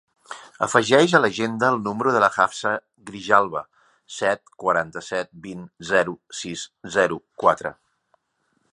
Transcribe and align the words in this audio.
Afegeix 0.67 1.11
a 1.17 1.19
l'agenda 1.23 1.67
el 1.73 1.77
número 1.87 2.13
de 2.15 2.21
la 2.23 2.29
Hafsa 2.45 2.71
Grijalba: 3.11 3.63
set, 4.17 4.43
quaranta-set, 4.65 5.33
vint, 5.47 5.63
zero, 5.95 6.19
sis, 6.43 6.69
zero, 6.97 7.25
quatre. 7.45 7.79